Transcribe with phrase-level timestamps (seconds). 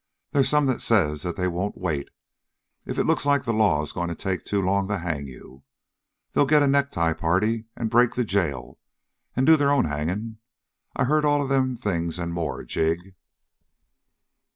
[0.31, 2.09] They's some that says that they won't wait,
[2.87, 5.61] if it looks like the law is going to take too long to hang you.
[6.33, 8.79] They'll get up a necktie party and break the jail
[9.35, 10.39] and do their own hanging.
[10.95, 13.13] I heard all them things and more, Jig."